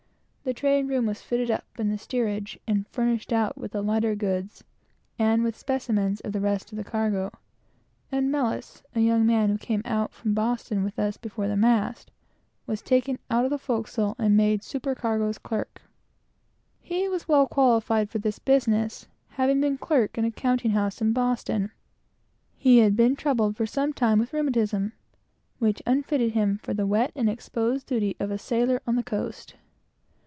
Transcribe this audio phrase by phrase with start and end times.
[0.43, 4.15] The trade room was fitted up in the steerage, and furnished out with the lighter
[4.15, 4.63] goods,
[5.19, 7.31] and with specimens of the rest of the cargo;
[8.11, 8.35] and M,
[8.95, 12.09] a young man who came out from Boston with us, before the mast,
[12.65, 15.83] was taken out of the forecastle, and made supercargo's clerk.
[16.79, 21.13] He was well qualified for the business, having been clerk in a counting house in
[21.13, 21.69] Boston.
[22.57, 24.93] He had been troubled for some time with the rheumatism,
[25.59, 29.53] which unfitted him for the wet and exposed duty of a sailor on the coast.